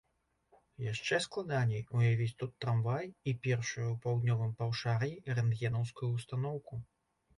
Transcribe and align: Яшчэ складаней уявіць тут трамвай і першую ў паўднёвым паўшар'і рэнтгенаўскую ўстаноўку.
Яшчэ 0.83 1.17
складаней 1.25 1.83
уявіць 1.99 2.33
тут 2.41 2.51
трамвай 2.65 3.05
і 3.29 3.35
першую 3.45 3.85
ў 3.91 3.93
паўднёвым 4.07 4.51
паўшар'і 4.63 5.13
рэнтгенаўскую 5.41 6.11
ўстаноўку. 6.17 6.85